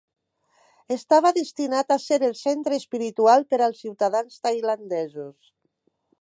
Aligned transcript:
Estava 0.93 1.31
destinat 1.35 1.93
a 1.95 1.97
ser 2.05 2.17
el 2.29 2.33
centre 2.39 2.79
espiritual 2.83 3.45
per 3.53 3.61
als 3.67 3.85
ciutadans 3.87 4.41
tailandesos. 4.49 5.55